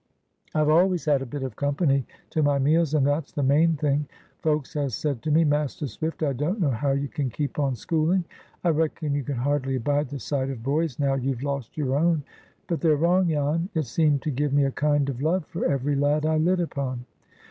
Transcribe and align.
I've 0.55 0.67
always 0.69 1.05
had 1.05 1.21
a 1.21 1.27
bit 1.27 1.43
of 1.43 1.55
company 1.55 2.07
to 2.31 2.41
my 2.41 2.57
meals, 2.57 2.95
and 2.95 3.05
that's 3.05 3.31
the 3.31 3.43
main 3.43 3.75
thing. 3.75 4.07
Folks 4.39 4.73
has 4.73 4.95
said 4.95 5.21
to 5.21 5.29
me, 5.29 5.43
'Master 5.43 5.85
Swift, 5.85 6.23
I 6.23 6.33
don't 6.33 6.59
know 6.59 6.71
how 6.71 6.89
you 6.93 7.07
can 7.07 7.29
keep 7.29 7.59
on 7.59 7.75
schooling. 7.75 8.25
I 8.63 8.69
reckon 8.69 9.13
you 9.13 9.23
can 9.23 9.35
hardly 9.35 9.75
abide 9.75 10.09
the 10.09 10.17
sight 10.17 10.49
of 10.49 10.63
boys 10.63 10.97
now 10.97 11.13
you've 11.13 11.43
lost 11.43 11.77
your 11.77 11.95
own.' 11.95 12.23
But 12.65 12.81
they're 12.81 12.95
wrong, 12.95 13.27
Jan: 13.29 13.69
it 13.75 13.85
seemed 13.85 14.23
to 14.23 14.31
give 14.31 14.53
me 14.53 14.65
a 14.65 14.71
kind 14.71 15.07
of 15.07 15.21
love 15.21 15.45
for 15.45 15.65
every 15.67 15.95
lad 15.95 16.25
I 16.25 16.37
lit 16.37 16.59
upon. 16.61 17.05